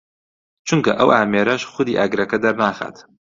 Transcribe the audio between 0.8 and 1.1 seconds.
ئەو